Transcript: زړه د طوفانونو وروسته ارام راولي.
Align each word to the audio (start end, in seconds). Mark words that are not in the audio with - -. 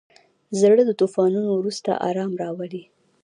زړه 0.59 0.81
د 0.85 0.91
طوفانونو 0.99 1.49
وروسته 1.53 1.91
ارام 2.09 2.31
راولي. 2.41 2.83